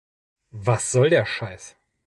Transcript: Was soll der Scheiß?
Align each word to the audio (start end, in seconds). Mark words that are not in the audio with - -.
Was 0.51 0.83
soll 0.91 1.11
der 1.11 1.27
Scheiß? 1.27 1.77